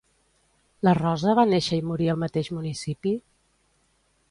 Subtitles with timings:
[0.87, 3.15] La Rosa va néixer i morir al mateix municipi?